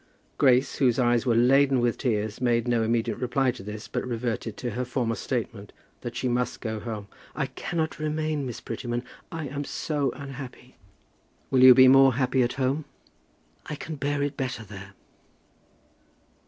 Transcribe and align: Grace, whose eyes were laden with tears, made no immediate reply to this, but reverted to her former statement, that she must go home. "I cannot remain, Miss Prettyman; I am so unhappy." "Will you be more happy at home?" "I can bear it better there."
Grace, 0.39 0.77
whose 0.77 0.97
eyes 0.97 1.27
were 1.27 1.35
laden 1.35 1.79
with 1.79 1.95
tears, 1.95 2.41
made 2.41 2.67
no 2.67 2.81
immediate 2.81 3.17
reply 3.19 3.51
to 3.51 3.61
this, 3.61 3.87
but 3.87 4.03
reverted 4.03 4.57
to 4.57 4.71
her 4.71 4.83
former 4.83 5.13
statement, 5.13 5.71
that 5.99 6.15
she 6.15 6.27
must 6.27 6.59
go 6.59 6.79
home. 6.79 7.07
"I 7.35 7.45
cannot 7.45 7.99
remain, 7.99 8.43
Miss 8.47 8.61
Prettyman; 8.61 9.03
I 9.31 9.47
am 9.47 9.63
so 9.63 10.09
unhappy." 10.15 10.75
"Will 11.51 11.61
you 11.63 11.75
be 11.75 11.87
more 11.87 12.15
happy 12.15 12.41
at 12.41 12.53
home?" 12.53 12.85
"I 13.67 13.75
can 13.75 13.95
bear 13.95 14.23
it 14.23 14.35
better 14.35 14.63
there." 14.63 14.93